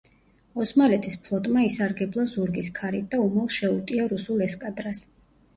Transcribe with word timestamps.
ოსმალეთის 0.63 1.17
ფლოტმა 1.27 1.65
ისარგებლა 1.67 2.25
ზურგის 2.33 2.71
ქარით 2.79 3.13
და 3.13 3.21
უმალ 3.27 3.53
შეუტია 3.59 4.11
რუსულ 4.15 4.43
ესკადრას. 4.51 5.05